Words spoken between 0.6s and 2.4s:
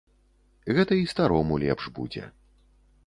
Гэта і старому лепш будзе.